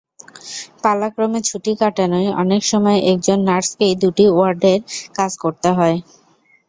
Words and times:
পালাক্রমে 0.83 1.39
ছুটি 1.49 1.71
কাটানোয় 1.81 2.29
অনেক 2.41 2.61
সময় 2.71 2.99
একজন 3.11 3.39
নার্সকেই 3.47 3.93
দুটি 4.01 4.25
ওয়ার্ডের 4.29 4.79
কাজ 5.17 5.31
করতে 5.43 5.69
হয়। 5.77 5.97